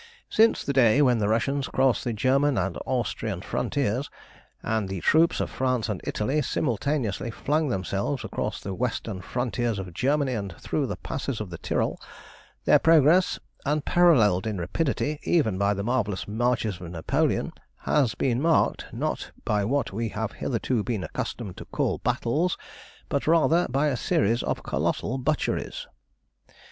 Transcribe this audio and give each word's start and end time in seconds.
"Since 0.31 0.63
the 0.63 0.73
day 0.73 1.03
when 1.03 1.19
the 1.19 1.29
Russians 1.29 1.67
crossed 1.67 2.03
the 2.05 2.11
German 2.11 2.57
and 2.57 2.75
Austrian 2.87 3.41
frontiers, 3.41 4.09
and 4.63 4.89
the 4.89 4.99
troops 4.99 5.39
of 5.39 5.51
France 5.51 5.89
and 5.89 6.01
Italy 6.03 6.41
simultaneously 6.41 7.29
flung 7.29 7.67
themselves 7.69 8.23
across 8.23 8.59
the 8.61 8.73
western 8.73 9.21
frontiers 9.21 9.77
of 9.77 9.93
Germany 9.93 10.33
and 10.33 10.55
through 10.57 10.87
the 10.87 10.95
passes 10.97 11.39
of 11.39 11.51
the 11.51 11.59
Tyrol, 11.59 12.01
their 12.65 12.79
progress, 12.79 13.37
unparalleled 13.63 14.47
in 14.47 14.57
rapidity 14.57 15.19
even 15.21 15.59
by 15.59 15.71
the 15.75 15.83
marvellous 15.83 16.27
marches 16.27 16.81
of 16.81 16.89
Napoleon, 16.89 17.53
has 17.81 18.15
been 18.15 18.41
marked, 18.41 18.87
not 18.91 19.29
by 19.45 19.63
what 19.63 19.93
we 19.93 20.09
have 20.09 20.31
hitherto 20.31 20.83
been 20.83 21.03
accustomed 21.03 21.57
to 21.57 21.65
call 21.65 21.99
battles, 21.99 22.57
but 23.07 23.27
rather 23.27 23.67
by 23.69 23.85
a 23.85 23.95
series 23.95 24.41
of 24.41 24.63
colossal 24.63 25.19
butcheries. 25.19 25.85